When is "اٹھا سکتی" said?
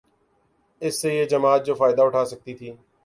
2.01-2.53